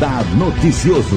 Radar 0.00 0.24
Noticioso. 0.34 1.16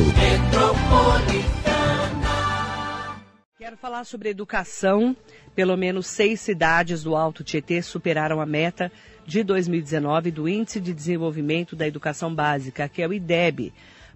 Quero 3.58 3.78
falar 3.78 4.04
sobre 4.04 4.28
educação. 4.28 5.16
Pelo 5.56 5.78
menos 5.78 6.06
seis 6.06 6.42
cidades 6.42 7.02
do 7.02 7.16
Alto 7.16 7.46
Tietê 7.46 7.82
superaram 7.82 8.42
a 8.42 8.46
meta 8.46 8.92
de 9.26 9.42
2019 9.42 10.32
do 10.32 10.50
Índice 10.50 10.82
de 10.82 10.94
Desenvolvimento 10.94 11.78
da 11.78 11.88
Educação 11.88 12.36
Básica, 12.36 12.90
que 12.90 13.02
é 13.02 13.08
o 13.08 13.14
IDEB, 13.14 13.72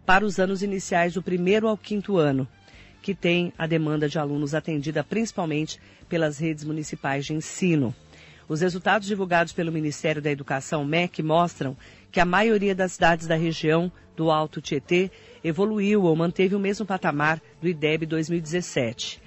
para 0.06 0.26
os 0.26 0.38
anos 0.38 0.62
iniciais 0.62 1.14
do 1.14 1.24
primeiro 1.24 1.70
ao 1.70 1.78
quinto 1.78 2.18
ano, 2.18 2.46
que 3.02 3.16
tem 3.16 3.54
a 3.58 3.66
demanda 3.66 4.10
de 4.10 4.20
alunos 4.20 4.54
atendida 4.54 5.02
principalmente 5.02 5.80
pelas 6.10 6.40
redes 6.40 6.66
municipais 6.66 7.26
de 7.26 7.34
ensino. 7.34 7.96
Os 8.50 8.60
resultados 8.60 9.08
divulgados 9.08 9.54
pelo 9.54 9.72
Ministério 9.72 10.22
da 10.22 10.30
Educação, 10.30 10.84
MEC, 10.84 11.24
mostram 11.24 11.78
que 12.12 12.20
a 12.20 12.26
maioria 12.26 12.76
das 12.76 12.92
cidades 12.94 13.28
da 13.28 13.36
região 13.36 13.90
do 14.18 14.32
Alto 14.32 14.60
Tietê 14.60 15.12
evoluiu 15.44 16.04
ou 16.04 16.16
manteve 16.16 16.56
o 16.56 16.60
mesmo 16.60 16.86
patamar 16.86 17.40
do 17.62 17.70
IDEB 17.70 18.08
2017. 18.08 19.22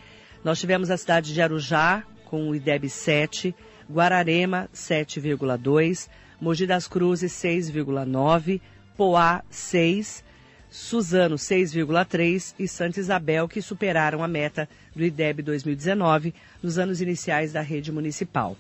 Nós 0.45 0.59
tivemos 0.59 0.91
a 0.91 0.97
cidade 0.97 1.33
de 1.33 1.41
Arujá, 1.41 2.03
com 2.27 2.51
o 2.51 2.55
IDEB 2.55 2.89
7, 2.91 3.55
Guararema 3.91 4.69
7,2, 4.75 6.09
Mogi 6.41 6.67
das 6.67 6.89
Cruzes 6.89 7.33
6,9, 7.33 8.61
Poá 8.97 9.43
6, 9.49 10.25
Suzano 10.69 11.37
6,3 11.37 12.55
e 12.59 12.67
Santa 12.67 13.01
Isabel, 13.01 13.49
que 13.49 13.63
superaram 13.63 14.23
a 14.23 14.29
meta 14.29 14.69
do 14.95 15.05
IDEB 15.05 15.43
2019 15.43 16.35
nos 16.63 16.79
anos 16.79 17.01
iniciais 17.01 17.53
da 17.53 17.61
rede 17.61 17.93
municipal. 17.93 18.57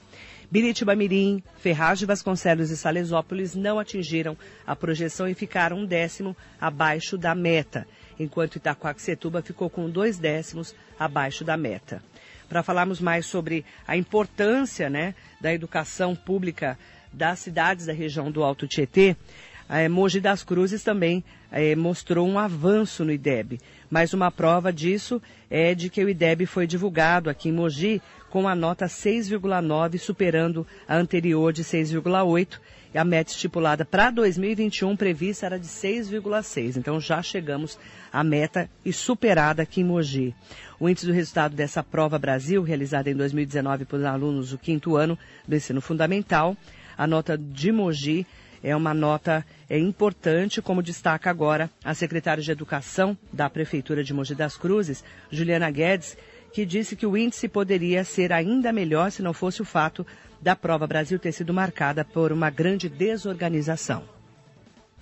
Biritiba 0.50 0.96
Mirim, 0.96 1.40
Ferraz 1.60 2.00
de 2.00 2.06
Vasconcelos 2.06 2.70
e 2.70 2.76
Salesópolis 2.76 3.54
não 3.54 3.78
atingiram 3.78 4.36
a 4.66 4.74
projeção 4.74 5.28
e 5.28 5.34
ficaram 5.34 5.78
um 5.78 5.86
décimo 5.86 6.36
abaixo 6.60 7.16
da 7.16 7.36
meta, 7.36 7.86
enquanto 8.18 8.56
Itacoaxetuba 8.56 9.42
ficou 9.42 9.70
com 9.70 9.88
dois 9.88 10.18
décimos 10.18 10.74
abaixo 10.98 11.44
da 11.44 11.56
meta. 11.56 12.02
Para 12.48 12.64
falarmos 12.64 13.00
mais 13.00 13.26
sobre 13.26 13.64
a 13.86 13.96
importância 13.96 14.90
né, 14.90 15.14
da 15.40 15.54
educação 15.54 16.16
pública 16.16 16.76
das 17.12 17.38
cidades 17.38 17.86
da 17.86 17.92
região 17.92 18.28
do 18.28 18.42
Alto 18.42 18.66
Tietê, 18.66 19.14
a 19.68 19.88
Mogi 19.88 20.18
das 20.18 20.42
Cruzes 20.42 20.82
também 20.82 21.22
é, 21.50 21.74
mostrou 21.74 22.26
um 22.26 22.38
avanço 22.38 23.04
no 23.04 23.12
IDEB. 23.12 23.60
Mas 23.90 24.14
uma 24.14 24.30
prova 24.30 24.72
disso 24.72 25.20
é 25.50 25.74
de 25.74 25.90
que 25.90 26.04
o 26.04 26.08
IDEB 26.08 26.46
foi 26.46 26.66
divulgado 26.66 27.28
aqui 27.28 27.48
em 27.48 27.52
Mogi 27.52 28.00
com 28.30 28.46
a 28.46 28.54
nota 28.54 28.86
6,9, 28.86 29.98
superando 29.98 30.66
a 30.86 30.96
anterior 30.96 31.52
de 31.52 31.64
6,8. 31.64 32.58
E 32.92 32.98
a 32.98 33.04
meta 33.04 33.30
estipulada 33.30 33.84
para 33.84 34.10
2021 34.10 34.96
prevista 34.96 35.46
era 35.46 35.58
de 35.58 35.66
6,6. 35.66 36.76
Então 36.76 37.00
já 37.00 37.22
chegamos 37.22 37.78
à 38.12 38.24
meta 38.24 38.68
e 38.84 38.92
superada 38.92 39.62
aqui 39.62 39.80
em 39.80 39.84
Mogi. 39.84 40.34
O 40.78 40.88
índice 40.88 41.06
do 41.06 41.12
resultado 41.12 41.54
dessa 41.54 41.84
prova 41.84 42.18
Brasil, 42.18 42.62
realizada 42.62 43.08
em 43.08 43.14
2019 43.14 43.84
por 43.84 44.04
alunos 44.04 44.50
do 44.50 44.58
quinto 44.58 44.96
ano 44.96 45.16
do 45.46 45.54
ensino 45.54 45.80
fundamental, 45.80 46.56
a 46.98 47.06
nota 47.06 47.38
de 47.38 47.70
Mogi 47.70 48.26
é 48.62 48.74
uma 48.76 48.92
nota 48.92 49.44
é, 49.68 49.78
importante, 49.78 50.60
como 50.60 50.82
destaca 50.82 51.30
agora 51.30 51.70
a 51.84 51.94
secretária 51.94 52.42
de 52.42 52.50
Educação 52.50 53.16
da 53.32 53.48
Prefeitura 53.48 54.04
de 54.04 54.12
Mogi 54.12 54.34
das 54.34 54.56
Cruzes, 54.56 55.04
Juliana 55.30 55.70
Guedes, 55.70 56.16
que 56.52 56.66
disse 56.66 56.96
que 56.96 57.06
o 57.06 57.16
índice 57.16 57.48
poderia 57.48 58.04
ser 58.04 58.32
ainda 58.32 58.72
melhor 58.72 59.10
se 59.10 59.22
não 59.22 59.32
fosse 59.32 59.62
o 59.62 59.64
fato 59.64 60.06
da 60.40 60.56
prova 60.56 60.86
Brasil 60.86 61.18
ter 61.18 61.32
sido 61.32 61.54
marcada 61.54 62.04
por 62.04 62.32
uma 62.32 62.50
grande 62.50 62.88
desorganização. 62.88 64.04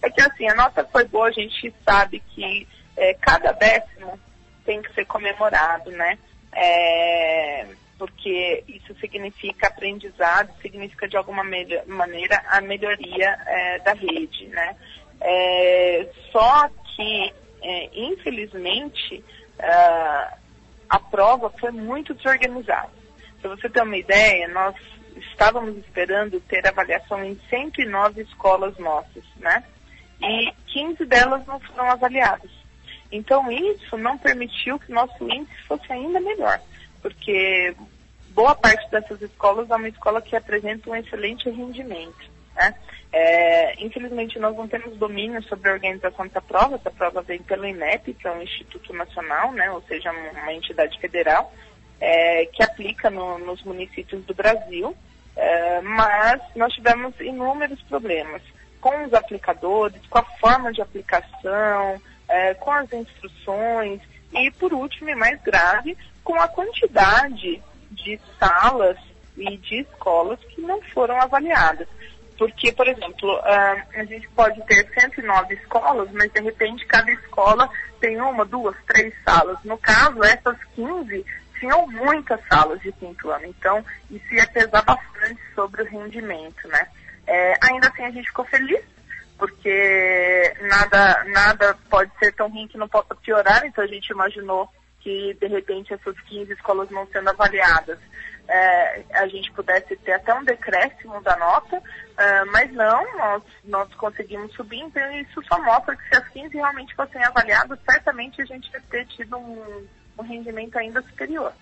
É 0.02 0.10
que 0.10 0.20
assim, 0.20 0.48
a 0.48 0.54
nota 0.54 0.84
foi 0.84 1.04
boa, 1.04 1.28
a 1.28 1.32
gente 1.32 1.74
sabe 1.84 2.22
que 2.34 2.66
é, 2.96 3.14
cada 3.14 3.52
décimo 3.52 4.18
tem 4.64 4.82
que 4.82 4.92
ser 4.94 5.06
comemorado, 5.06 5.90
né? 5.90 6.18
É, 6.52 7.66
porque 7.98 8.62
isso 8.68 8.94
significa 9.00 9.66
aprendizado, 9.66 10.50
significa 10.62 11.08
de 11.08 11.16
alguma 11.16 11.42
maneira 11.86 12.44
a 12.48 12.60
melhoria 12.60 13.38
é, 13.46 13.78
da 13.80 13.92
rede, 13.92 14.46
né? 14.46 14.76
É, 15.20 16.08
só 16.30 16.68
que, 16.94 17.32
é, 17.62 17.90
infelizmente, 17.92 19.24
a 20.88 21.00
prova 21.00 21.50
foi 21.58 21.72
muito 21.72 22.14
desorganizada. 22.14 22.90
Para 23.40 23.50
você 23.50 23.68
ter 23.68 23.82
uma 23.82 23.96
ideia, 23.96 24.46
nós 24.48 24.76
estávamos 25.16 25.76
esperando 25.78 26.40
ter 26.40 26.66
avaliação 26.66 27.24
em 27.24 27.38
109 27.50 28.22
escolas 28.22 28.78
nossas, 28.78 29.24
né? 29.36 29.64
E 30.20 30.52
15 30.68 31.04
delas 31.04 31.44
não 31.46 31.58
foram 31.60 31.90
avaliadas. 31.90 32.50
Então 33.10 33.50
isso 33.50 33.96
não 33.96 34.18
permitiu 34.18 34.78
que 34.78 34.92
nosso 34.92 35.24
índice 35.24 35.62
fosse 35.66 35.90
ainda 35.92 36.20
melhor, 36.20 36.60
porque 37.02 37.74
boa 38.30 38.54
parte 38.54 38.88
dessas 38.90 39.20
escolas 39.22 39.70
é 39.70 39.74
uma 39.74 39.88
escola 39.88 40.22
que 40.22 40.36
apresenta 40.36 40.90
um 40.90 40.96
excelente 40.96 41.48
rendimento. 41.50 42.30
Né? 42.54 42.74
É, 43.12 43.82
infelizmente 43.82 44.38
nós 44.38 44.56
não 44.56 44.68
temos 44.68 44.96
domínio 44.96 45.42
sobre 45.44 45.70
a 45.70 45.72
organização 45.72 46.26
dessa 46.26 46.40
prova, 46.40 46.76
essa 46.76 46.90
prova 46.90 47.22
vem 47.22 47.40
pelo 47.42 47.66
INEP, 47.66 48.14
que 48.14 48.26
é 48.26 48.32
um 48.32 48.42
Instituto 48.42 48.92
Nacional, 48.92 49.52
né? 49.52 49.70
ou 49.70 49.82
seja, 49.82 50.12
uma 50.12 50.52
entidade 50.52 50.98
federal, 50.98 51.52
é, 52.00 52.46
que 52.46 52.62
aplica 52.62 53.10
no, 53.10 53.38
nos 53.38 53.62
municípios 53.62 54.24
do 54.24 54.34
Brasil, 54.34 54.96
é, 55.36 55.80
mas 55.80 56.40
nós 56.54 56.72
tivemos 56.72 57.14
inúmeros 57.20 57.80
problemas 57.82 58.42
com 58.80 59.04
os 59.04 59.12
aplicadores, 59.14 60.00
com 60.08 60.18
a 60.18 60.24
forma 60.40 60.72
de 60.72 60.80
aplicação, 60.80 62.00
é, 62.28 62.54
com 62.54 62.70
as 62.70 62.92
instruções 62.92 64.00
e, 64.32 64.50
por 64.52 64.72
último 64.72 65.10
e 65.10 65.14
mais 65.14 65.40
grave, 65.42 65.96
com 66.22 66.34
a 66.34 66.48
quantidade 66.48 67.62
de 67.90 68.20
salas 68.38 68.96
e 69.36 69.56
de 69.56 69.80
escolas 69.80 70.38
que 70.40 70.60
não 70.60 70.80
foram 70.82 71.20
avaliadas. 71.20 71.88
Porque, 72.36 72.72
por 72.72 72.86
exemplo, 72.86 73.34
uh, 73.36 73.82
a 73.94 74.04
gente 74.04 74.28
pode 74.28 74.64
ter 74.66 74.88
109 74.94 75.54
escolas, 75.54 76.08
mas 76.12 76.30
de 76.32 76.40
repente 76.40 76.86
cada 76.86 77.10
escola 77.10 77.68
tem 78.00 78.20
uma, 78.20 78.44
duas, 78.44 78.76
três 78.86 79.12
salas. 79.24 79.58
No 79.64 79.76
caso, 79.76 80.22
essas 80.22 80.56
15 80.76 81.24
tinham 81.58 81.86
muitas 81.88 82.40
salas 82.48 82.80
de 82.80 82.92
quinto 82.92 83.30
ano. 83.30 83.46
Então, 83.46 83.84
isso 84.10 84.32
ia 84.32 84.46
pesar 84.46 84.82
bastante 84.82 85.40
sobre 85.54 85.82
o 85.82 85.86
rendimento, 85.86 86.68
né? 86.68 86.86
É, 87.26 87.54
ainda 87.60 87.88
assim, 87.88 88.04
a 88.04 88.10
gente 88.10 88.28
ficou 88.28 88.44
feliz, 88.44 88.82
porque 89.36 90.54
nada, 90.62 91.24
nada 91.26 91.77
ser 92.28 92.32
tão 92.34 92.48
ruim 92.48 92.68
que 92.68 92.78
não 92.78 92.88
possa 92.88 93.14
piorar. 93.14 93.64
Então, 93.64 93.82
a 93.82 93.86
gente 93.86 94.10
imaginou 94.10 94.68
que, 95.00 95.34
de 95.34 95.46
repente, 95.46 95.94
essas 95.94 96.18
15 96.22 96.52
escolas 96.52 96.90
não 96.90 97.06
sendo 97.08 97.30
avaliadas 97.30 97.98
é, 98.48 99.04
a 99.12 99.28
gente 99.28 99.52
pudesse 99.52 99.94
ter 99.98 100.12
até 100.12 100.34
um 100.34 100.42
decréscimo 100.42 101.20
da 101.22 101.36
nota, 101.36 101.82
é, 102.16 102.44
mas 102.46 102.72
não, 102.72 103.16
nós, 103.16 103.42
nós 103.64 103.94
conseguimos 103.94 104.52
subir, 104.54 104.80
então 104.80 105.12
isso 105.20 105.42
só 105.44 105.62
mostra 105.62 105.94
que 105.94 106.08
se 106.08 106.16
as 106.16 106.28
15 106.28 106.56
realmente 106.56 106.94
fossem 106.94 107.22
avaliadas, 107.22 107.78
certamente 107.88 108.40
a 108.40 108.46
gente 108.46 108.70
ia 108.72 108.80
ter 108.90 109.06
tido 109.08 109.36
um, 109.36 109.86
um 110.18 110.22
rendimento 110.22 110.76
ainda 110.78 111.02
superior. 111.02 111.52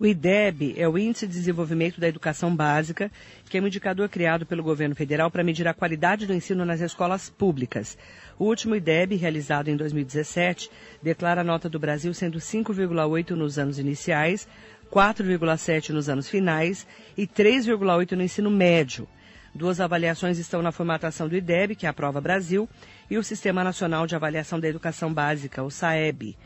O 0.00 0.06
IDEB 0.06 0.74
é 0.76 0.88
o 0.88 0.96
Índice 0.96 1.26
de 1.26 1.32
Desenvolvimento 1.32 2.00
da 2.00 2.06
Educação 2.06 2.54
Básica, 2.54 3.10
que 3.50 3.58
é 3.58 3.60
um 3.60 3.66
indicador 3.66 4.08
criado 4.08 4.46
pelo 4.46 4.62
governo 4.62 4.94
federal 4.94 5.28
para 5.28 5.42
medir 5.42 5.66
a 5.66 5.74
qualidade 5.74 6.24
do 6.24 6.32
ensino 6.32 6.64
nas 6.64 6.80
escolas 6.80 7.28
públicas. 7.28 7.98
O 8.38 8.44
último 8.44 8.76
IDEB, 8.76 9.16
realizado 9.16 9.66
em 9.66 9.76
2017, 9.76 10.70
declara 11.02 11.40
a 11.40 11.44
nota 11.44 11.68
do 11.68 11.80
Brasil 11.80 12.14
sendo 12.14 12.38
5,8 12.38 13.30
nos 13.30 13.58
anos 13.58 13.76
iniciais, 13.76 14.46
4,7 14.88 15.88
nos 15.88 16.08
anos 16.08 16.28
finais 16.28 16.86
e 17.16 17.26
3,8 17.26 18.12
no 18.12 18.22
ensino 18.22 18.52
médio. 18.52 19.08
Duas 19.52 19.80
avaliações 19.80 20.38
estão 20.38 20.62
na 20.62 20.70
formatação 20.70 21.26
do 21.26 21.34
IDEB, 21.34 21.74
que 21.74 21.86
é 21.86 21.88
a 21.88 21.92
Prova 21.92 22.20
Brasil, 22.20 22.68
e 23.10 23.18
o 23.18 23.24
Sistema 23.24 23.64
Nacional 23.64 24.06
de 24.06 24.14
Avaliação 24.14 24.60
da 24.60 24.68
Educação 24.68 25.12
Básica, 25.12 25.64
o 25.64 25.72
SAEB. 25.72 26.36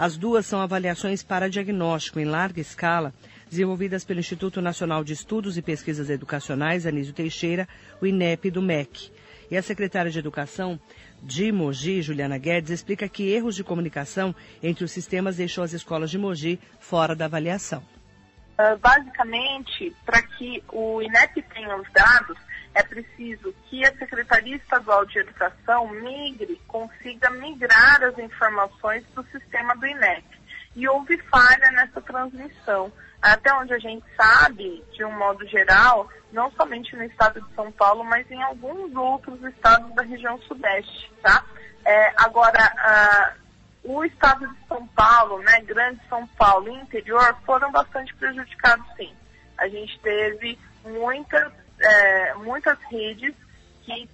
As 0.00 0.16
duas 0.16 0.46
são 0.46 0.62
avaliações 0.62 1.22
para 1.22 1.50
diagnóstico 1.50 2.18
em 2.18 2.24
larga 2.24 2.58
escala, 2.58 3.12
desenvolvidas 3.50 4.02
pelo 4.02 4.18
Instituto 4.18 4.62
Nacional 4.62 5.04
de 5.04 5.12
Estudos 5.12 5.58
e 5.58 5.62
Pesquisas 5.62 6.08
Educacionais, 6.08 6.86
Anísio 6.86 7.12
Teixeira, 7.12 7.68
o 8.00 8.06
INEP 8.06 8.50
do 8.50 8.62
MEC. 8.62 9.12
E 9.50 9.58
a 9.58 9.62
secretária 9.62 10.10
de 10.10 10.18
Educação 10.18 10.80
de 11.22 11.52
Mogi, 11.52 12.00
Juliana 12.00 12.38
Guedes, 12.38 12.70
explica 12.70 13.10
que 13.10 13.30
erros 13.30 13.54
de 13.54 13.62
comunicação 13.62 14.34
entre 14.62 14.84
os 14.84 14.90
sistemas 14.90 15.36
deixou 15.36 15.62
as 15.62 15.74
escolas 15.74 16.10
de 16.10 16.16
Mogi 16.16 16.58
fora 16.78 17.14
da 17.14 17.26
avaliação. 17.26 17.82
Uh, 18.58 18.78
basicamente, 18.78 19.94
para 20.06 20.22
que 20.22 20.64
o 20.72 21.02
INEP 21.02 21.42
tenha 21.42 21.76
os 21.76 21.92
dados, 21.92 22.38
é 22.74 22.82
preciso 22.82 23.52
que 23.68 23.84
a 23.84 23.96
Secretaria 23.96 24.56
Estadual 24.56 25.04
de 25.04 25.18
Educação 25.18 25.88
migre, 25.88 26.60
consiga 26.68 27.30
migrar 27.30 28.02
as 28.02 28.18
informações 28.18 29.04
do 29.14 29.22
sistema 29.24 29.74
do 29.76 29.86
INEP. 29.86 30.24
e 30.76 30.88
houve 30.88 31.18
falha 31.24 31.70
nessa 31.72 32.00
transmissão. 32.00 32.92
Até 33.20 33.52
onde 33.54 33.74
a 33.74 33.78
gente 33.78 34.04
sabe, 34.16 34.82
de 34.92 35.04
um 35.04 35.10
modo 35.18 35.44
geral, 35.46 36.08
não 36.32 36.50
somente 36.52 36.94
no 36.96 37.04
estado 37.04 37.40
de 37.40 37.54
São 37.54 37.70
Paulo, 37.72 38.04
mas 38.04 38.30
em 38.30 38.40
alguns 38.42 38.94
outros 38.94 39.42
estados 39.44 39.94
da 39.94 40.02
região 40.02 40.40
sudeste, 40.42 41.12
tá? 41.20 41.44
É, 41.84 42.12
agora, 42.16 43.36
o 43.84 44.04
estado 44.04 44.46
de 44.46 44.66
São 44.68 44.86
Paulo, 44.88 45.38
né, 45.42 45.60
Grande 45.62 46.00
São 46.08 46.26
Paulo 46.28 46.68
e 46.68 46.80
interior 46.80 47.36
foram 47.44 47.70
bastante 47.72 48.14
prejudicados, 48.14 48.86
sim. 48.96 49.12
A 49.58 49.68
gente 49.68 49.98
teve 50.00 50.58
muitas, 50.84 51.52
é, 51.80 52.34
muitas 52.34 52.78
redes 52.90 53.34
que, 53.82 54.08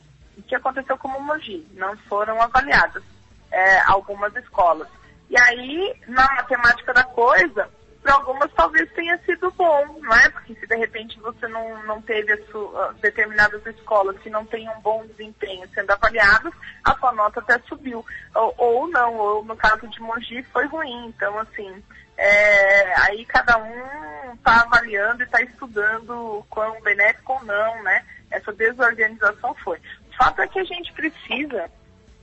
que 0.46 0.54
aconteceu 0.54 0.96
como 0.98 1.20
Mogi, 1.20 1.66
não 1.74 1.96
foram 2.08 2.40
avaliadas 2.40 3.02
é, 3.50 3.80
algumas 3.86 4.34
escolas. 4.36 4.88
E 5.28 5.40
aí, 5.40 5.94
na 6.06 6.22
matemática 6.34 6.92
da 6.92 7.04
coisa, 7.04 7.68
para 8.02 8.14
algumas 8.14 8.52
talvez 8.52 8.88
tenha 8.92 9.18
sido 9.24 9.50
bom, 9.52 9.98
não 10.00 10.14
é? 10.14 10.28
Porque 10.30 10.54
se 10.54 10.66
de 10.66 10.76
repente 10.76 11.18
você 11.18 11.48
não, 11.48 11.82
não 11.84 12.00
teve 12.00 12.36
sua, 12.52 12.94
determinadas 13.00 13.66
escolas 13.66 14.16
que 14.20 14.30
não 14.30 14.46
têm 14.46 14.68
um 14.68 14.80
bom 14.80 15.04
desempenho 15.06 15.68
sendo 15.74 15.90
avaliadas, 15.90 16.52
a 16.84 16.94
sua 16.94 17.12
nota 17.12 17.40
até 17.40 17.58
subiu. 17.66 18.04
Ou, 18.34 18.54
ou 18.56 18.88
não, 18.88 19.16
ou 19.16 19.44
no 19.44 19.56
caso 19.56 19.88
de 19.88 20.00
Mogi 20.00 20.42
foi 20.52 20.66
ruim. 20.66 21.06
Então, 21.06 21.36
assim, 21.40 21.82
é, 22.16 23.00
aí 23.02 23.24
cada 23.26 23.58
um 23.58 24.34
está 24.34 24.62
avaliando 24.62 25.22
e 25.22 25.26
está 25.26 25.40
estudando 25.42 26.44
quão 26.48 26.80
benéfico 26.82 27.34
ou 27.34 27.44
não, 27.44 27.82
né? 27.82 28.04
Essa 28.30 28.52
desorganização 28.52 29.54
foi. 29.56 29.78
O 30.10 30.16
fato 30.16 30.40
é 30.40 30.48
que 30.48 30.58
a 30.58 30.64
gente 30.64 30.92
precisa, 30.92 31.70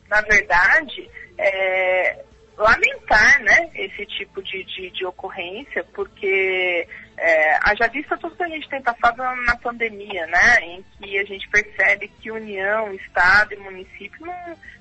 na 0.08 0.22
verdade, 0.22 1.10
é, 1.38 2.26
lamentar 2.58 3.42
né, 3.42 3.70
esse 3.76 4.06
tipo 4.06 4.42
de, 4.42 4.64
de, 4.64 4.90
de 4.92 5.06
ocorrência, 5.06 5.84
porque 5.94 6.88
é, 7.18 7.60
haja 7.64 7.88
vista 7.88 8.18
tudo 8.18 8.36
que 8.36 8.44
a 8.44 8.50
gente 8.50 8.70
tem 8.70 8.82
passado 8.82 9.18
na 9.18 9.56
pandemia, 9.58 10.28
né, 10.28 10.60
em 10.62 10.86
que 11.00 11.18
a 11.18 11.24
gente 11.26 11.48
percebe 11.50 12.08
que 12.20 12.32
União, 12.32 12.94
Estado 12.94 13.54
e 13.54 13.58
município 13.58 14.26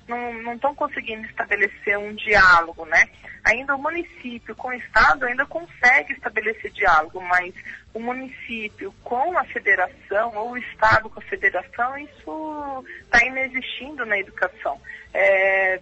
não 0.07 0.53
estão 0.53 0.75
conseguindo 0.75 1.25
estabelecer 1.25 1.97
um 1.97 2.13
diálogo, 2.13 2.85
né. 2.85 3.07
Ainda 3.45 3.75
o 3.75 3.81
município 3.81 4.55
com 4.55 4.69
o 4.69 4.73
Estado 4.73 5.25
ainda 5.25 5.45
consegue 5.45 6.13
estabelecer 6.13 6.71
diálogo, 6.71 7.19
mas 7.21 7.53
o 7.93 7.99
município 7.99 8.93
com 9.03 9.37
a 9.37 9.43
federação 9.45 10.31
ou 10.35 10.51
o 10.51 10.57
Estado 10.57 11.09
com 11.09 11.19
a 11.19 11.23
federação, 11.23 11.97
isso 11.97 12.85
está 13.01 13.25
inexistindo 13.25 14.05
na 14.05 14.17
educação. 14.17 14.79
É, 15.13 15.81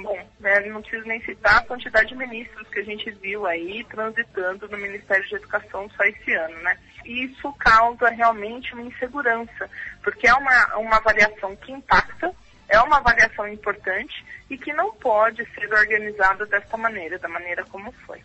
Bom, 0.00 0.18
né, 0.40 0.60
não 0.60 0.80
preciso 0.80 1.06
nem 1.06 1.20
citar 1.22 1.58
a 1.58 1.66
quantidade 1.66 2.08
de 2.08 2.16
ministros 2.16 2.66
que 2.68 2.80
a 2.80 2.84
gente 2.84 3.10
viu 3.10 3.44
aí 3.44 3.84
transitando 3.84 4.66
no 4.68 4.78
Ministério 4.78 5.26
de 5.28 5.34
Educação 5.34 5.90
só 5.90 6.04
esse 6.04 6.32
ano, 6.32 6.56
né? 6.62 6.78
Isso 7.04 7.52
causa 7.58 8.08
realmente 8.08 8.72
uma 8.72 8.84
insegurança, 8.84 9.68
porque 10.02 10.26
é 10.26 10.32
uma, 10.32 10.76
uma 10.78 10.96
avaliação 10.96 11.54
que 11.56 11.72
impacta, 11.72 12.34
é 12.70 12.80
uma 12.80 12.96
avaliação 12.96 13.46
importante 13.46 14.24
e 14.48 14.56
que 14.56 14.72
não 14.72 14.94
pode 14.94 15.44
ser 15.52 15.70
organizada 15.70 16.46
desta 16.46 16.76
maneira, 16.78 17.18
da 17.18 17.28
maneira 17.28 17.62
como 17.66 17.92
foi. 18.06 18.22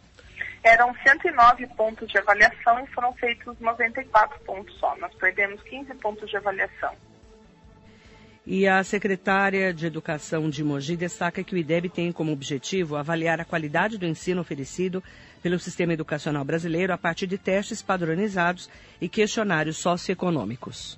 Eram 0.64 0.96
109 1.04 1.68
pontos 1.76 2.08
de 2.10 2.18
avaliação 2.18 2.80
e 2.80 2.88
foram 2.88 3.14
feitos 3.14 3.60
94 3.60 4.40
pontos 4.42 4.74
só. 4.80 4.96
Nós 4.98 5.14
perdemos 5.16 5.62
15 5.64 5.94
pontos 5.96 6.30
de 6.30 6.38
avaliação. 6.38 6.96
E 8.50 8.66
a 8.66 8.82
secretária 8.82 9.74
de 9.74 9.86
Educação 9.86 10.50
de 10.50 10.64
Mogi 10.64 10.96
destaca 10.96 11.44
que 11.44 11.54
o 11.54 11.58
IDEB 11.58 11.90
tem 11.90 12.14
como 12.14 12.32
objetivo 12.32 12.96
avaliar 12.96 13.42
a 13.42 13.46
qualidade 13.46 13.98
do 13.98 14.06
ensino 14.06 14.40
oferecido 14.40 15.04
pelo 15.44 15.60
sistema 15.60 15.92
educacional 15.92 16.46
brasileiro 16.46 16.94
a 16.94 16.98
partir 16.98 17.28
de 17.28 17.38
testes 17.38 17.82
padronizados 17.82 18.70
e 19.02 19.10
questionários 19.10 19.76
socioeconômicos. 19.76 20.98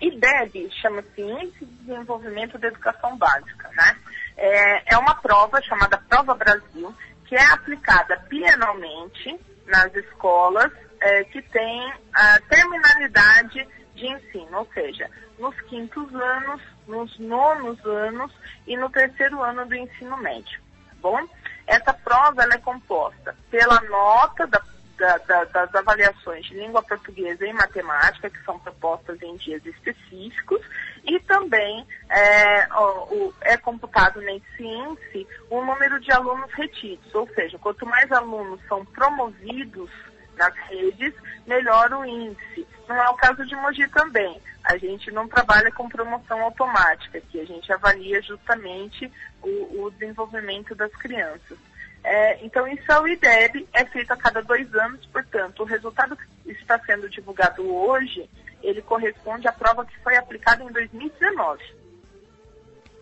IDEB 0.00 0.70
chama-se 0.80 1.20
Índice 1.20 1.66
de 1.66 1.84
Desenvolvimento 1.84 2.56
da 2.56 2.68
Educação 2.68 3.14
Básica, 3.18 3.68
né? 3.76 3.98
É, 4.38 4.94
é 4.94 4.96
uma 4.96 5.14
prova 5.16 5.60
chamada 5.60 5.98
Prova 5.98 6.34
Brasil, 6.34 6.94
que 7.26 7.34
é 7.34 7.44
aplicada 7.52 8.16
bienalmente 8.26 9.38
nas 9.66 9.94
escolas 9.94 10.72
é, 10.98 11.24
que 11.24 11.42
têm 11.42 11.92
a 12.14 12.40
terminalidade 12.48 13.68
de 14.00 14.06
ensino, 14.06 14.58
ou 14.58 14.68
seja, 14.72 15.08
nos 15.38 15.58
quintos 15.62 16.12
anos, 16.14 16.60
nos 16.88 17.18
nonos 17.18 17.84
anos 17.84 18.32
e 18.66 18.76
no 18.76 18.90
terceiro 18.90 19.42
ano 19.42 19.66
do 19.66 19.74
ensino 19.74 20.16
médio. 20.16 20.60
Tá 20.88 20.96
bom? 21.00 21.28
Essa 21.66 21.92
prova 21.92 22.42
é 22.42 22.58
composta 22.58 23.36
pela 23.50 23.80
nota 23.82 24.46
da, 24.46 24.62
da, 24.98 25.18
da, 25.18 25.44
das 25.44 25.74
avaliações 25.74 26.46
de 26.46 26.54
língua 26.54 26.82
portuguesa 26.82 27.46
e 27.46 27.52
matemática, 27.52 28.30
que 28.30 28.42
são 28.44 28.58
propostas 28.58 29.20
em 29.22 29.36
dias 29.36 29.64
específicos, 29.64 30.60
e 31.04 31.20
também 31.20 31.86
é, 32.08 32.66
o, 32.74 33.32
é 33.42 33.56
computado 33.56 34.20
nesse 34.20 34.62
índice 34.62 35.26
o 35.48 35.62
número 35.62 36.00
de 36.00 36.10
alunos 36.10 36.50
retidos, 36.52 37.14
ou 37.14 37.28
seja, 37.34 37.58
quanto 37.58 37.86
mais 37.86 38.10
alunos 38.10 38.60
são 38.66 38.84
promovidos 38.84 39.90
nas 40.40 40.54
redes, 40.70 41.12
melhor 41.46 41.92
o 41.92 42.04
índice. 42.04 42.66
Não 42.88 42.96
é 42.96 43.08
o 43.10 43.14
caso 43.14 43.44
de 43.46 43.54
Mogi 43.56 43.86
também. 43.88 44.40
A 44.64 44.76
gente 44.78 45.10
não 45.10 45.28
trabalha 45.28 45.70
com 45.70 45.88
promoção 45.88 46.42
automática, 46.42 47.20
que 47.20 47.38
a 47.38 47.44
gente 47.44 47.70
avalia 47.72 48.20
justamente 48.22 49.10
o, 49.42 49.84
o 49.84 49.90
desenvolvimento 49.90 50.74
das 50.74 50.90
crianças. 50.92 51.58
É, 52.02 52.44
então, 52.44 52.66
isso 52.66 52.90
é 52.90 52.98
o 52.98 53.06
IDEB, 53.06 53.68
é 53.74 53.84
feito 53.84 54.10
a 54.10 54.16
cada 54.16 54.42
dois 54.42 54.74
anos, 54.74 55.04
portanto, 55.06 55.60
o 55.60 55.66
resultado 55.66 56.16
que 56.16 56.50
está 56.52 56.78
sendo 56.80 57.10
divulgado 57.10 57.62
hoje, 57.70 58.28
ele 58.62 58.80
corresponde 58.80 59.46
à 59.46 59.52
prova 59.52 59.84
que 59.84 59.98
foi 60.02 60.16
aplicada 60.16 60.64
em 60.64 60.72
2019. 60.72 61.62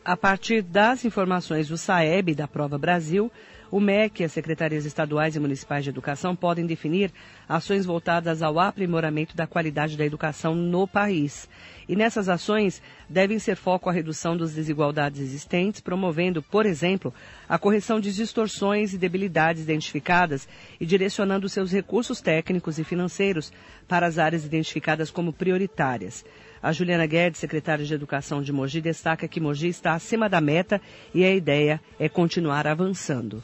A 0.04 0.16
partir 0.16 0.62
das 0.62 1.04
informações 1.04 1.68
do 1.68 1.76
SAEB 1.76 2.34
da 2.34 2.48
Prova 2.48 2.78
Brasil, 2.78 3.30
o 3.70 3.80
MEC 3.80 4.20
e 4.20 4.24
as 4.24 4.32
secretarias 4.32 4.84
estaduais 4.84 5.36
e 5.36 5.40
municipais 5.40 5.84
de 5.84 5.90
educação 5.90 6.34
podem 6.34 6.66
definir 6.66 7.12
ações 7.48 7.84
voltadas 7.84 8.42
ao 8.42 8.58
aprimoramento 8.58 9.36
da 9.36 9.46
qualidade 9.46 9.96
da 9.96 10.04
educação 10.04 10.54
no 10.54 10.86
país. 10.86 11.48
E 11.88 11.96
nessas 11.96 12.28
ações 12.28 12.82
devem 13.08 13.38
ser 13.38 13.56
foco 13.56 13.88
a 13.88 13.92
redução 13.92 14.36
das 14.36 14.52
desigualdades 14.52 15.20
existentes, 15.20 15.80
promovendo, 15.80 16.42
por 16.42 16.66
exemplo, 16.66 17.12
a 17.48 17.58
correção 17.58 17.98
de 17.98 18.14
distorções 18.14 18.92
e 18.92 18.98
debilidades 18.98 19.62
identificadas 19.62 20.46
e 20.78 20.84
direcionando 20.84 21.48
seus 21.48 21.72
recursos 21.72 22.20
técnicos 22.20 22.78
e 22.78 22.84
financeiros 22.84 23.52
para 23.86 24.06
as 24.06 24.18
áreas 24.18 24.44
identificadas 24.44 25.10
como 25.10 25.32
prioritárias. 25.32 26.24
A 26.62 26.72
Juliana 26.72 27.06
Guedes, 27.06 27.38
secretária 27.40 27.84
de 27.84 27.94
Educação 27.94 28.42
de 28.42 28.52
Mogi, 28.52 28.80
destaca 28.80 29.28
que 29.28 29.40
Mogi 29.40 29.68
está 29.68 29.94
acima 29.94 30.28
da 30.28 30.40
meta 30.40 30.80
e 31.14 31.24
a 31.24 31.32
ideia 31.34 31.80
é 31.98 32.08
continuar 32.08 32.66
avançando. 32.66 33.42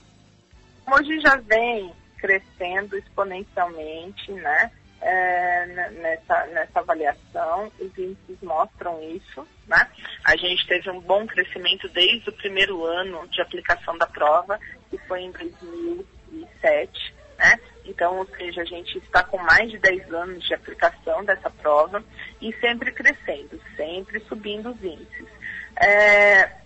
Mogi 0.86 1.20
já 1.20 1.36
vem 1.36 1.92
crescendo 2.18 2.96
exponencialmente, 2.96 4.32
né? 4.32 4.70
É, 5.00 5.66
nessa, 5.90 6.46
nessa 6.46 6.80
avaliação, 6.80 7.70
os 7.78 7.98
índices 7.98 8.40
mostram 8.42 9.02
isso, 9.02 9.46
né? 9.66 9.86
A 10.24 10.34
gente 10.34 10.66
teve 10.66 10.90
um 10.90 11.00
bom 11.00 11.26
crescimento 11.26 11.86
desde 11.90 12.30
o 12.30 12.32
primeiro 12.32 12.82
ano 12.84 13.28
de 13.28 13.42
aplicação 13.42 13.98
da 13.98 14.06
prova, 14.06 14.58
que 14.88 14.96
foi 15.06 15.20
em 15.20 15.30
2007, 15.32 17.14
né? 17.38 17.60
Então, 17.84 18.16
ou 18.16 18.26
seja, 18.26 18.62
a 18.62 18.64
gente 18.64 18.96
está 18.96 19.22
com 19.22 19.36
mais 19.36 19.70
de 19.70 19.78
10 19.78 20.10
anos 20.14 20.42
de 20.42 20.54
aplicação 20.54 21.22
dessa 21.22 21.50
prova 21.50 22.02
e 22.40 22.50
sempre 22.54 22.90
crescendo, 22.90 23.60
sempre 23.76 24.20
subindo 24.20 24.70
os 24.70 24.82
índices. 24.82 25.28
É, 25.76 26.63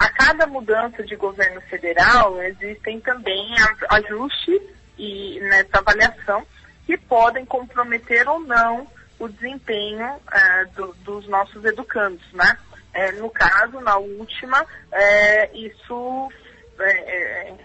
a 0.00 0.08
cada 0.08 0.46
mudança 0.46 1.02
de 1.02 1.14
governo 1.14 1.60
federal, 1.60 2.42
existem 2.42 2.98
também 3.00 3.54
ajustes 3.90 4.62
e, 4.96 5.38
nessa 5.42 5.78
avaliação 5.78 6.42
que 6.86 6.96
podem 6.96 7.44
comprometer 7.44 8.26
ou 8.26 8.40
não 8.40 8.86
o 9.18 9.28
desempenho 9.28 10.18
é, 10.32 10.64
do, 10.74 10.94
dos 11.04 11.28
nossos 11.28 11.62
educandos, 11.66 12.24
né? 12.32 12.56
É, 12.94 13.12
no 13.12 13.28
caso, 13.28 13.78
na 13.80 13.98
última, 13.98 14.64
é, 14.90 15.50
isso 15.54 16.32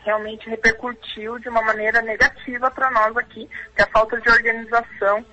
realmente 0.03 0.49
repercutiu 0.49 1.39
de 1.39 1.47
uma 1.47 1.61
maneira 1.61 2.01
negativa 2.01 2.69
para 2.69 2.91
nós 2.91 3.15
aqui, 3.15 3.49
que 3.73 3.81
a 3.81 3.87
falta 3.87 4.19
de 4.19 4.29
organização 4.29 5.25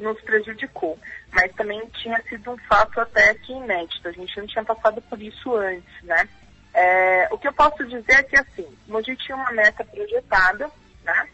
nos 0.00 0.20
prejudicou. 0.22 0.98
Mas 1.32 1.52
também 1.52 1.84
tinha 2.02 2.20
sido 2.22 2.52
um 2.52 2.58
fato 2.68 3.00
até 3.00 3.34
que 3.34 3.52
inédito, 3.52 4.08
a 4.08 4.12
gente 4.12 4.38
não 4.38 4.46
tinha 4.46 4.64
passado 4.64 5.00
por 5.02 5.20
isso 5.20 5.54
antes, 5.54 6.02
né? 6.02 6.28
É, 6.72 7.28
o 7.30 7.38
que 7.38 7.48
eu 7.48 7.52
posso 7.52 7.84
dizer 7.84 8.12
é 8.12 8.22
que, 8.22 8.36
assim, 8.36 8.66
Mogi 8.86 9.16
tinha 9.16 9.36
uma 9.36 9.50
meta 9.52 9.84
projetada, 9.84 10.70
né? 11.04 11.28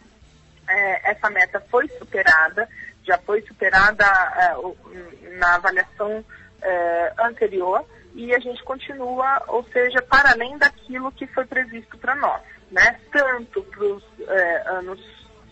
É, 0.67 1.11
essa 1.11 1.29
meta 1.31 1.61
foi 1.71 1.87
superada, 1.99 2.69
já 3.05 3.19
foi 3.19 3.43
superada 3.43 4.05
é, 4.05 5.39
na 5.39 5.57
avaliação 5.57 6.25
é, 6.63 7.13
anterior, 7.21 7.85
e 8.15 8.35
a 8.35 8.39
gente 8.39 8.63
continua, 8.63 9.43
ou 9.49 9.65
seja, 9.65 10.01
para 10.03 10.31
além 10.31 10.57
daquilo 10.57 11.13
que 11.13 11.27
foi 11.27 11.45
previsto 11.45 11.99
para 11.99 12.15
nós, 12.15 12.43
né? 12.71 12.99
Tanto 13.13 13.63
para 13.65 13.85
os 13.85 14.05
é, 14.27 14.69
anos 14.69 15.01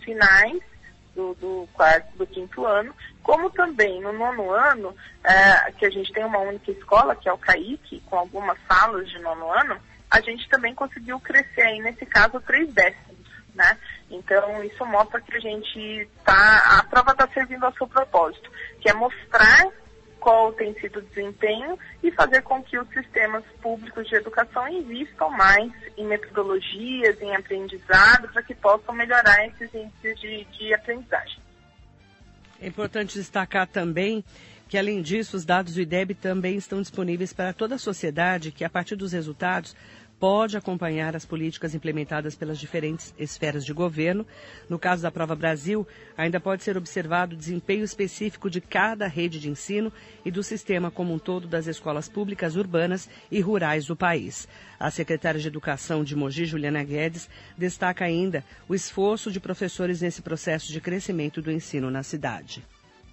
finais 0.03 0.61
do, 1.15 1.33
do, 1.35 1.67
quarto, 1.73 2.17
do 2.17 2.25
quinto 2.25 2.65
ano, 2.65 2.93
como 3.21 3.49
também 3.49 4.01
no 4.01 4.11
nono 4.13 4.51
ano, 4.51 4.95
é, 5.23 5.71
que 5.73 5.85
a 5.85 5.89
gente 5.89 6.11
tem 6.11 6.25
uma 6.25 6.39
única 6.39 6.71
escola, 6.71 7.15
que 7.15 7.29
é 7.29 7.33
o 7.33 7.37
CAIC, 7.37 8.01
com 8.09 8.17
algumas 8.17 8.57
salas 8.67 9.07
de 9.09 9.19
nono 9.19 9.51
ano, 9.51 9.79
a 10.09 10.21
gente 10.21 10.47
também 10.49 10.75
conseguiu 10.75 11.19
crescer 11.19 11.61
aí, 11.61 11.79
nesse 11.79 12.05
caso, 12.05 12.39
três 12.41 12.71
décimos, 12.73 13.27
né? 13.55 13.77
Então, 14.09 14.63
isso 14.63 14.85
mostra 14.85 15.19
que 15.21 15.35
a 15.35 15.39
gente 15.39 15.79
está, 16.17 16.79
a 16.79 16.83
prova 16.83 17.11
está 17.11 17.27
servindo 17.29 17.63
ao 17.63 17.73
seu 17.73 17.87
propósito, 17.87 18.51
que 18.79 18.89
é 18.89 18.93
mostrar 18.93 19.67
qual 20.23 20.53
tem 20.53 20.73
sido 20.79 20.99
o 20.99 21.01
desempenho 21.01 21.77
e 22.01 22.09
fazer 22.09 22.41
com 22.43 22.63
que 22.63 22.79
os 22.79 22.87
sistemas 22.93 23.43
públicos 23.61 24.07
de 24.07 24.15
educação 24.15 24.65
invistam 24.69 25.29
mais 25.29 25.69
em 25.97 26.05
metodologias, 26.05 27.21
em 27.21 27.35
aprendizado, 27.35 28.29
para 28.29 28.41
que 28.41 28.55
possam 28.55 28.95
melhorar 28.95 29.45
esses 29.47 29.73
índices 29.73 30.17
de, 30.21 30.45
de 30.45 30.73
aprendizagem. 30.73 31.43
É 32.61 32.67
importante 32.67 33.17
destacar 33.17 33.67
também 33.67 34.23
que, 34.69 34.77
além 34.77 35.01
disso, 35.01 35.35
os 35.35 35.43
dados 35.43 35.73
do 35.73 35.81
IDEB 35.81 36.15
também 36.15 36.55
estão 36.55 36.81
disponíveis 36.81 37.33
para 37.33 37.51
toda 37.51 37.75
a 37.75 37.77
sociedade, 37.77 38.53
que, 38.53 38.63
a 38.63 38.69
partir 38.69 38.95
dos 38.95 39.11
resultados, 39.11 39.75
pode 40.23 40.55
acompanhar 40.55 41.17
as 41.17 41.25
políticas 41.25 41.75
implementadas 41.75 42.33
pelas 42.33 42.57
diferentes 42.57 43.13
esferas 43.19 43.65
de 43.65 43.73
governo. 43.73 44.25
No 44.69 44.79
caso 44.79 45.03
da 45.03 45.11
Prova 45.11 45.35
Brasil, 45.35 45.85
ainda 46.15 46.39
pode 46.39 46.63
ser 46.63 46.77
observado 46.77 47.35
o 47.35 47.37
desempenho 47.37 47.83
específico 47.83 48.49
de 48.49 48.61
cada 48.61 49.05
rede 49.05 49.37
de 49.37 49.49
ensino 49.49 49.91
e 50.23 50.31
do 50.31 50.41
sistema 50.41 50.89
como 50.89 51.13
um 51.13 51.19
todo 51.19 51.45
das 51.45 51.67
escolas 51.67 52.07
públicas 52.07 52.55
urbanas 52.55 53.09
e 53.29 53.41
rurais 53.41 53.85
do 53.85 53.97
país. 53.97 54.47
A 54.79 54.89
secretária 54.89 55.41
de 55.41 55.47
Educação 55.49 56.05
de 56.05 56.15
Mogi, 56.15 56.45
Juliana 56.45 56.85
Guedes, 56.85 57.29
destaca 57.57 58.05
ainda 58.05 58.45
o 58.69 58.73
esforço 58.73 59.29
de 59.29 59.41
professores 59.41 60.01
nesse 60.01 60.21
processo 60.21 60.71
de 60.71 60.79
crescimento 60.79 61.41
do 61.41 61.51
ensino 61.51 61.91
na 61.91 62.01
cidade. 62.01 62.63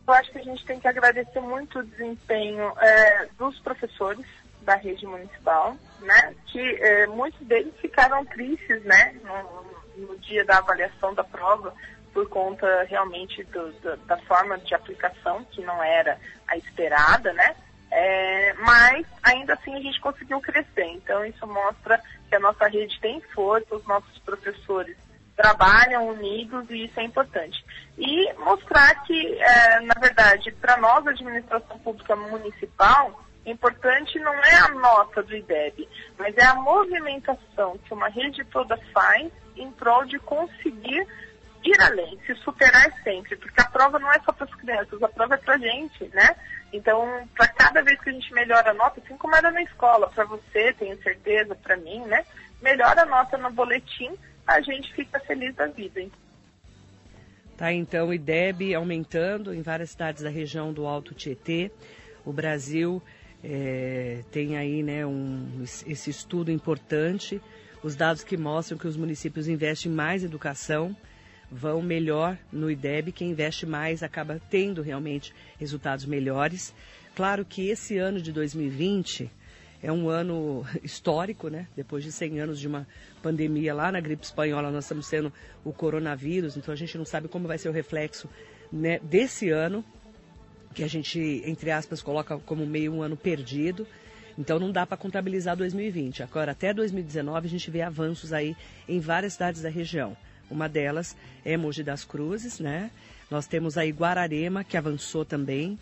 Eu 0.06 0.14
acho 0.14 0.30
que 0.30 0.38
a 0.38 0.44
gente 0.44 0.64
tem 0.64 0.78
que 0.78 0.86
agradecer 0.86 1.40
muito 1.40 1.80
o 1.80 1.82
desempenho 1.82 2.72
é, 2.78 3.28
dos 3.36 3.58
professores, 3.58 4.24
da 4.62 4.74
rede 4.76 5.06
municipal, 5.06 5.76
né, 6.00 6.34
que 6.46 6.60
eh, 6.60 7.06
muitos 7.06 7.40
deles 7.46 7.74
ficaram 7.80 8.24
tristes, 8.26 8.82
né, 8.84 9.14
no, 9.24 10.06
no, 10.06 10.18
dia 10.18 10.44
da 10.44 10.58
avaliação 10.58 11.14
da 11.14 11.24
prova, 11.24 11.74
por 12.12 12.28
conta 12.28 12.84
realmente 12.84 13.42
do, 13.44 13.72
do, 13.80 13.96
da 13.98 14.16
forma 14.18 14.58
de 14.58 14.74
aplicação, 14.74 15.44
que 15.44 15.62
não 15.62 15.82
era 15.82 16.18
a 16.48 16.56
esperada, 16.56 17.32
né, 17.32 17.54
é, 17.90 18.54
mas 18.54 19.06
ainda 19.22 19.54
assim 19.54 19.74
a 19.74 19.80
gente 19.80 20.00
conseguiu 20.00 20.40
crescer. 20.40 20.86
Então 20.86 21.24
isso 21.24 21.46
mostra 21.46 22.00
que 22.28 22.36
a 22.36 22.40
nossa 22.40 22.68
rede 22.68 22.98
tem 23.00 23.20
força, 23.34 23.74
os 23.74 23.84
nossos 23.86 24.18
professores 24.18 24.96
trabalham 25.36 26.08
unidos 26.08 26.68
e 26.70 26.84
isso 26.84 27.00
é 27.00 27.02
importante. 27.02 27.64
E 27.98 28.32
mostrar 28.34 29.02
que, 29.04 29.38
é, 29.40 29.80
na 29.80 29.94
verdade, 29.98 30.52
para 30.52 30.76
nós, 30.76 31.06
administração 31.06 31.78
pública 31.78 32.14
municipal, 32.14 33.24
importante 33.46 34.18
não 34.18 34.34
é 34.34 34.54
a 34.56 34.68
nota 34.68 35.22
do 35.22 35.34
IDEB, 35.34 35.88
mas 36.18 36.36
é 36.36 36.44
a 36.44 36.54
movimentação 36.54 37.78
que 37.78 37.94
uma 37.94 38.08
rede 38.08 38.44
toda 38.44 38.76
faz 38.92 39.30
em 39.56 39.70
prol 39.72 40.04
de 40.04 40.18
conseguir 40.18 41.06
ir 41.64 41.80
além, 41.80 42.18
se 42.26 42.34
superar 42.36 42.90
sempre, 43.02 43.36
porque 43.36 43.60
a 43.60 43.68
prova 43.68 43.98
não 43.98 44.10
é 44.10 44.18
só 44.20 44.32
para 44.32 44.46
as 44.46 44.54
crianças, 44.54 45.02
a 45.02 45.08
prova 45.08 45.34
é 45.34 45.38
para 45.38 45.54
a 45.54 45.58
gente, 45.58 46.04
né? 46.14 46.34
Então, 46.72 47.28
para 47.34 47.48
cada 47.48 47.82
vez 47.82 48.00
que 48.00 48.10
a 48.10 48.12
gente 48.12 48.32
melhora 48.32 48.70
a 48.70 48.74
nota, 48.74 49.00
assim 49.04 49.16
como 49.16 49.34
era 49.34 49.50
na 49.50 49.62
escola, 49.62 50.08
para 50.08 50.24
você, 50.24 50.72
tenho 50.74 51.00
certeza, 51.02 51.54
para 51.54 51.76
mim, 51.76 52.00
né? 52.06 52.24
Melhora 52.62 53.02
a 53.02 53.06
nota 53.06 53.36
no 53.36 53.50
boletim, 53.50 54.16
a 54.46 54.60
gente 54.60 54.92
fica 54.94 55.18
feliz 55.20 55.54
da 55.54 55.66
vida. 55.66 56.00
Tá, 57.56 57.72
então, 57.72 58.08
o 58.08 58.14
IDEB 58.14 58.74
aumentando 58.74 59.52
em 59.52 59.60
várias 59.60 59.90
cidades 59.90 60.22
da 60.22 60.30
região 60.30 60.72
do 60.72 60.86
Alto 60.86 61.12
Tietê. 61.12 61.70
O 62.24 62.32
Brasil 62.32 63.02
é, 63.42 64.22
tem 64.30 64.56
aí 64.56 64.82
né, 64.82 65.06
um, 65.06 65.62
esse 65.86 66.10
estudo 66.10 66.50
importante, 66.50 67.40
os 67.82 67.96
dados 67.96 68.22
que 68.22 68.36
mostram 68.36 68.78
que 68.78 68.86
os 68.86 68.96
municípios 68.96 69.48
investem 69.48 69.90
mais 69.90 70.22
em 70.22 70.26
educação 70.26 70.94
vão 71.50 71.82
melhor 71.82 72.38
no 72.52 72.70
IDEB, 72.70 73.12
quem 73.12 73.30
investe 73.30 73.66
mais 73.66 74.02
acaba 74.02 74.40
tendo 74.50 74.82
realmente 74.82 75.34
resultados 75.58 76.04
melhores. 76.04 76.72
Claro 77.14 77.44
que 77.44 77.68
esse 77.68 77.98
ano 77.98 78.20
de 78.20 78.30
2020 78.32 79.30
é 79.82 79.90
um 79.90 80.08
ano 80.08 80.64
histórico, 80.82 81.48
né? 81.48 81.66
Depois 81.74 82.04
de 82.04 82.12
100 82.12 82.40
anos 82.40 82.60
de 82.60 82.68
uma 82.68 82.86
pandemia 83.22 83.74
lá 83.74 83.90
na 83.90 84.00
gripe 84.00 84.24
espanhola, 84.24 84.70
nós 84.70 84.84
estamos 84.84 85.06
sendo 85.06 85.32
o 85.64 85.72
coronavírus, 85.72 86.56
então 86.56 86.72
a 86.72 86.76
gente 86.76 86.96
não 86.96 87.04
sabe 87.04 87.26
como 87.26 87.48
vai 87.48 87.58
ser 87.58 87.68
o 87.68 87.72
reflexo 87.72 88.28
né, 88.72 89.00
desse 89.00 89.50
ano 89.50 89.84
que 90.74 90.82
a 90.82 90.88
gente, 90.88 91.42
entre 91.44 91.70
aspas, 91.70 92.02
coloca 92.02 92.38
como 92.38 92.66
meio 92.66 92.92
um 92.92 93.02
ano 93.02 93.16
perdido. 93.16 93.86
Então 94.38 94.58
não 94.58 94.70
dá 94.70 94.86
para 94.86 94.96
contabilizar 94.96 95.56
2020. 95.56 96.22
Agora, 96.22 96.52
até 96.52 96.72
2019, 96.72 97.46
a 97.46 97.50
gente 97.50 97.70
vê 97.70 97.82
avanços 97.82 98.32
aí 98.32 98.56
em 98.88 99.00
várias 99.00 99.34
cidades 99.34 99.62
da 99.62 99.68
região. 99.68 100.16
Uma 100.50 100.68
delas 100.68 101.16
é 101.44 101.56
Mogi 101.56 101.82
das 101.82 102.04
Cruzes, 102.04 102.58
né? 102.58 102.90
Nós 103.30 103.46
temos 103.46 103.78
aí 103.78 103.90
Guararema, 103.90 104.64
que 104.64 104.76
avançou 104.76 105.24
também. 105.24 105.78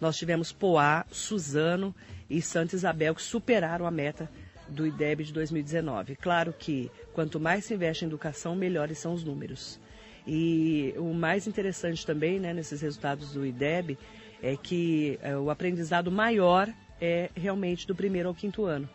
Nós 0.00 0.16
tivemos 0.16 0.52
Poá, 0.52 1.04
Suzano 1.10 1.94
e 2.28 2.40
Santa 2.42 2.76
Isabel, 2.76 3.14
que 3.14 3.22
superaram 3.22 3.86
a 3.86 3.90
meta 3.90 4.30
do 4.68 4.86
IDEB 4.86 5.24
de 5.24 5.32
2019. 5.32 6.16
Claro 6.16 6.52
que 6.52 6.90
quanto 7.12 7.40
mais 7.40 7.64
se 7.64 7.74
investe 7.74 8.04
em 8.04 8.08
educação, 8.08 8.54
melhores 8.54 8.98
são 8.98 9.12
os 9.12 9.24
números. 9.24 9.80
E 10.26 10.94
o 10.96 11.12
mais 11.12 11.46
interessante 11.46 12.06
também, 12.06 12.40
né, 12.40 12.54
nesses 12.54 12.80
resultados 12.80 13.32
do 13.32 13.44
IDEB, 13.44 13.98
é 14.44 14.58
que 14.58 15.18
é, 15.22 15.34
o 15.38 15.48
aprendizado 15.48 16.12
maior 16.12 16.68
é 17.00 17.30
realmente 17.34 17.86
do 17.86 17.94
primeiro 17.94 18.28
ao 18.28 18.34
quinto 18.34 18.66
ano. 18.66 18.86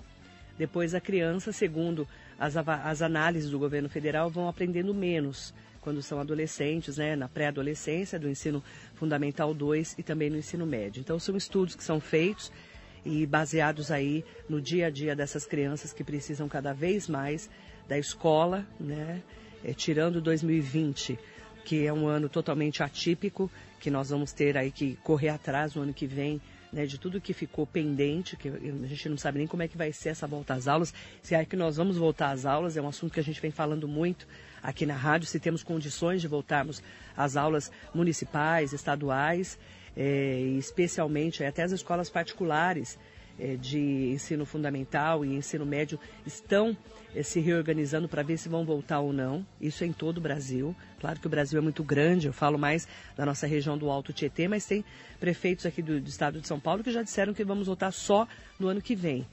Depois 0.60 0.94
a 0.94 1.02
criança, 1.02 1.52
segundo 1.52 2.08
as, 2.38 2.56
as 2.56 3.02
análises 3.02 3.50
do 3.50 3.58
governo 3.58 3.90
federal, 3.90 4.30
vão 4.30 4.48
aprendendo 4.48 4.94
menos 4.94 5.52
quando 5.82 6.04
são 6.04 6.20
adolescentes, 6.20 6.98
né, 6.98 7.16
na 7.16 7.28
pré-adolescência, 7.28 8.20
do 8.20 8.30
ensino 8.30 8.64
fundamental 8.94 9.52
2 9.52 9.96
e 9.98 10.04
também 10.04 10.30
no 10.30 10.38
ensino 10.38 10.68
médio. 10.68 11.00
Então 11.00 11.18
são 11.18 11.36
estudos 11.36 11.76
que 11.76 11.84
são 11.84 12.00
feitos 12.00 12.52
e 13.04 13.26
baseados 13.26 13.90
aí 13.90 14.24
no 14.48 14.62
dia 14.62 14.86
a 14.86 14.90
dia 14.92 15.16
dessas 15.16 15.48
crianças 15.48 15.92
que 15.92 16.04
precisam 16.04 16.48
cada 16.48 16.74
vez 16.74 17.08
mais 17.08 17.50
da 17.88 17.98
escola, 17.98 18.68
né, 18.80 19.24
é, 19.64 19.74
tirando 19.74 20.22
2020 20.22 21.18
que 21.66 21.86
é 21.86 21.94
um 21.94 22.08
ano 22.08 22.30
totalmente 22.30 22.82
atípico, 22.84 23.50
que 23.80 23.90
nós 23.90 24.10
vamos 24.10 24.32
ter 24.32 24.58
aí 24.58 24.72
que 24.72 24.98
correr 25.04 25.30
atrás 25.30 25.76
no 25.76 25.82
ano 25.84 25.94
que 25.94 26.06
vem, 26.06 26.42
né, 26.72 26.86
de 26.86 27.00
tudo 27.00 27.20
que 27.20 27.34
ficou 27.34 27.66
pendente, 27.66 28.36
que 28.36 28.48
a 28.48 28.88
gente 28.88 29.10
não 29.10 29.18
sabe 29.18 29.40
nem 29.40 29.48
como 29.48 29.64
é 29.64 29.68
que 29.68 29.78
vai 29.78 29.92
ser 29.92 30.10
essa 30.10 30.28
volta 30.28 30.54
às 30.54 30.68
aulas, 30.68 30.94
se 31.22 31.34
é 31.34 31.44
que 31.44 31.56
nós 31.56 31.78
vamos 31.78 31.98
voltar 31.98 32.32
às 32.32 32.46
aulas, 32.46 32.78
é 32.78 32.82
um 32.82 32.88
assunto 32.88 33.14
que 33.14 33.20
a 33.20 33.24
gente 33.24 33.42
vem 33.42 33.52
falando 33.52 33.88
muito 33.88 34.28
aqui 34.62 34.86
na 34.86 34.96
rádio, 34.96 35.28
se 35.28 35.40
temos 35.40 35.64
condições 35.64 36.22
de 36.22 36.28
voltarmos 36.28 36.84
às 37.16 37.36
aulas 37.36 37.72
municipais, 37.94 38.74
estaduais, 38.74 39.58
é, 39.98 40.40
especialmente 40.58 41.44
até 41.44 41.64
as 41.64 41.72
escolas 41.72 42.10
particulares 42.10 42.98
de 43.56 44.12
ensino 44.12 44.46
fundamental 44.46 45.24
e 45.24 45.36
ensino 45.36 45.66
médio 45.66 46.00
estão 46.26 46.76
é, 47.16 47.24
se 47.24 47.40
reorganizando 47.40 48.08
para 48.08 48.22
ver 48.22 48.38
se 48.38 48.50
vão 48.50 48.66
voltar 48.66 49.00
ou 49.00 49.14
não. 49.14 49.46
Isso 49.60 49.84
é 49.84 49.88
em 49.88 49.94
todo 49.94 50.18
o 50.18 50.22
Brasil. 50.22 50.76
Claro 51.00 51.20
que 51.20 51.28
o 51.28 51.30
Brasil 51.30 51.58
é 51.58 51.62
muito 51.62 51.84
grande, 51.84 52.28
eu 52.28 52.34
falo 52.34 52.58
mais 52.58 52.88
da 53.16 53.26
nossa 53.26 53.48
região 53.48 53.78
do 53.78 53.90
Alto 53.90 54.12
Tietê, 54.12 54.48
mas 54.48 54.66
tem 54.66 54.84
prefeitos 55.20 55.66
aqui 55.66 55.82
do, 55.82 56.00
do 56.00 56.10
estado 56.10 56.42
de 56.42 56.48
São 56.48 56.60
Paulo 56.60 56.84
que 56.84 56.92
já 56.92 57.02
disseram 57.02 57.34
que 57.34 57.44
vamos 57.44 57.68
voltar 57.68 57.92
só 57.92 58.28
no 58.60 58.68
ano 58.68 58.82
que 58.82 58.96
vem. 58.96 59.26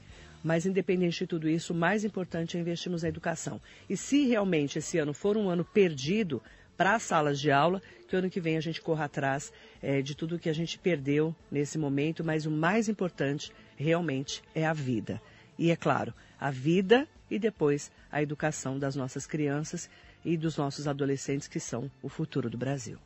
Mas, 0.43 0.65
independente 0.65 1.19
de 1.19 1.27
tudo 1.27 1.49
isso, 1.49 1.73
o 1.73 1.75
mais 1.75 2.05
importante 2.05 2.55
é 2.55 2.59
investirmos 2.59 3.03
na 3.03 3.09
educação. 3.09 3.59
E 3.89 3.97
se 3.97 4.25
realmente 4.27 4.79
esse 4.79 4.97
ano 4.97 5.13
for 5.13 5.35
um 5.35 5.49
ano 5.49 5.65
perdido 5.65 6.41
para 6.77 6.95
as 6.95 7.03
salas 7.03 7.39
de 7.39 7.51
aula, 7.51 7.81
que 8.07 8.15
ano 8.15 8.29
que 8.29 8.39
vem 8.39 8.55
a 8.55 8.61
gente 8.61 8.81
corra 8.81 9.05
atrás 9.05 9.51
é, 9.81 10.01
de 10.01 10.15
tudo 10.15 10.39
que 10.39 10.49
a 10.49 10.53
gente 10.53 10.77
perdeu 10.77 11.35
nesse 11.51 11.77
momento, 11.77 12.23
mas 12.23 12.45
o 12.45 12.51
mais 12.51 12.87
importante 12.87 13.51
realmente 13.75 14.43
é 14.53 14.65
a 14.65 14.73
vida. 14.73 15.21
E 15.57 15.71
é 15.71 15.75
claro, 15.75 16.13
a 16.39 16.51
vida 16.51 17.07
e 17.29 17.39
depois 17.39 17.91
a 18.11 18.21
educação 18.21 18.77
das 18.77 18.95
nossas 18.95 19.25
crianças 19.25 19.89
e 20.23 20.37
dos 20.37 20.55
nossos 20.55 20.87
adolescentes, 20.87 21.47
que 21.47 21.59
são 21.59 21.91
o 22.01 22.09
futuro 22.09 22.49
do 22.49 22.57
Brasil. 22.57 22.99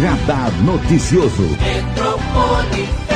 Radar 0.00 0.50
Noticioso. 0.62 3.09